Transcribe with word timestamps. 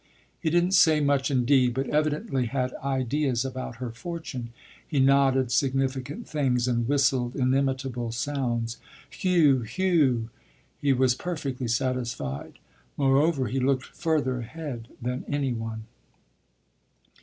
He 0.39 0.49
didn't 0.49 0.71
say 0.71 0.99
much 0.99 1.29
indeed, 1.29 1.75
but 1.75 1.87
evidently 1.91 2.47
had 2.47 2.73
ideas 2.83 3.45
about 3.45 3.75
her 3.75 3.91
fortune; 3.91 4.49
he 4.87 4.99
nodded 4.99 5.51
significant 5.51 6.27
things 6.27 6.67
and 6.67 6.87
whistled 6.87 7.35
inimitable 7.35 8.11
sounds 8.11 8.77
"Heuh, 9.11 9.61
heuh!" 9.63 10.29
He 10.81 10.91
was 10.91 11.13
perfectly 11.13 11.67
satisfied; 11.67 12.57
moreover, 12.97 13.45
he 13.47 13.59
looked 13.59 13.85
further 13.85 14.39
ahead 14.39 14.87
than 14.99 15.23
any 15.27 15.53
one. 15.53 15.83